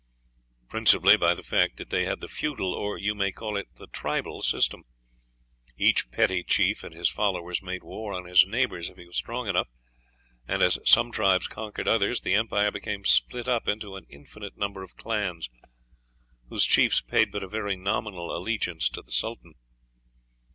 "Principally 0.67 1.15
by 1.15 1.35
the 1.35 1.43
fact 1.43 1.77
that 1.77 1.91
they 1.91 2.05
had 2.05 2.21
the 2.21 2.27
feudal, 2.27 2.73
or 2.73 2.97
you 2.97 3.13
may 3.13 3.31
call 3.31 3.55
it 3.55 3.67
the 3.75 3.85
tribal, 3.85 4.41
system. 4.41 4.83
Each 5.77 6.09
petty 6.09 6.41
chief 6.43 6.83
and 6.83 6.91
his 6.91 7.07
followers 7.07 7.61
made 7.61 7.83
war 7.83 8.11
on 8.11 8.25
his 8.25 8.43
neighbors 8.47 8.89
if 8.89 8.97
he 8.97 9.05
was 9.05 9.15
strong 9.17 9.47
enough; 9.47 9.67
and 10.47 10.63
as 10.63 10.79
some 10.85 11.11
tribes 11.11 11.45
conquered 11.45 11.87
others, 11.87 12.21
the 12.21 12.33
empire 12.33 12.71
became 12.71 13.05
split 13.05 13.47
up 13.47 13.67
into 13.67 13.95
an 13.95 14.07
indefinite 14.09 14.57
number 14.57 14.81
of 14.81 14.97
clans, 14.97 15.51
whose 16.49 16.65
chiefs 16.65 16.99
paid 16.99 17.31
but 17.31 17.43
a 17.43 17.47
very 17.47 17.75
nominal 17.75 18.35
allegiance 18.35 18.89
to 18.89 19.03
the 19.03 19.11
sultan. 19.11 19.53